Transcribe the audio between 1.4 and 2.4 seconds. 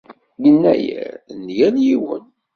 n yal yiwen.